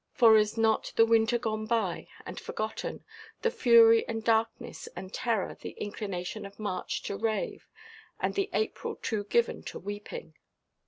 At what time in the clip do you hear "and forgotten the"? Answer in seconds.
2.25-3.51